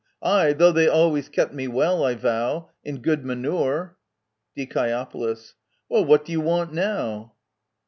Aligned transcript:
Ay, 0.23 0.51
though 0.53 0.71
they 0.71 0.87
always 0.87 1.29
kept 1.29 1.53
me 1.53 1.67
well, 1.67 2.03
I 2.03 2.15
vow— 2.15 2.69
In 2.83 3.03
good 3.03 3.23
manure. 3.23 3.99
Die. 4.57 5.07
Well, 5.89 6.05
what 6.05 6.25
do 6.25 6.31
you 6.31 6.41
want 6.41 6.73
now 6.73 7.33